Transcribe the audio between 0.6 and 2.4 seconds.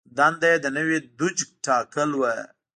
د نوي دوج ټاکل و.